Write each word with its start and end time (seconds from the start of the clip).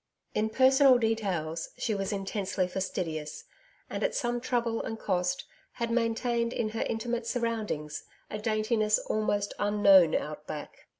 In 0.33 0.49
personal 0.49 0.97
details, 0.97 1.69
she 1.77 1.93
was 1.93 2.11
intensely 2.11 2.67
fastidious, 2.67 3.43
and 3.87 4.01
at 4.03 4.15
some 4.15 4.41
trouble 4.41 4.81
and 4.81 4.97
cost 4.97 5.43
had 5.73 5.91
maintained 5.91 6.53
in 6.53 6.69
her 6.69 6.81
intimate 6.89 7.27
surroundings 7.27 8.03
a 8.27 8.39
daintiness 8.39 8.97
almost 8.97 9.53
unknown 9.59 10.15
out 10.15 10.47
back. 10.47 10.87